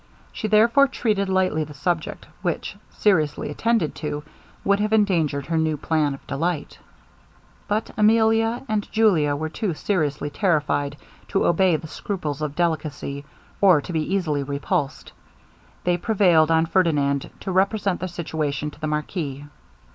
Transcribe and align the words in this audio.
She 0.31 0.47
therefore 0.47 0.87
treated 0.87 1.29
lightly 1.29 1.63
the 1.63 1.75
subject, 1.75 2.25
which, 2.41 2.75
seriously 2.89 3.51
attended 3.51 3.93
to, 3.97 4.23
would 4.63 4.79
have 4.79 4.93
endangered 4.93 5.45
her 5.45 5.59
new 5.59 5.77
plan 5.77 6.15
of 6.15 6.25
delight. 6.25 6.79
But 7.67 7.91
Emilia 7.95 8.63
and 8.67 8.91
Julia 8.91 9.35
were 9.35 9.47
too 9.47 9.75
seriously 9.75 10.31
terrified 10.31 10.97
to 11.27 11.45
obey 11.45 11.75
the 11.75 11.85
scruples 11.87 12.41
of 12.41 12.55
delicacy, 12.55 13.25
or 13.61 13.79
to 13.79 13.93
be 13.93 14.11
easily 14.15 14.41
repulsed. 14.41 15.11
They 15.83 15.97
prevailed 15.97 16.49
on 16.49 16.65
Ferdinand 16.65 17.29
to 17.41 17.51
represent 17.51 17.99
their 17.99 18.07
situation 18.09 18.71
to 18.71 18.79
the 18.79 18.87
marquis. 18.87 19.45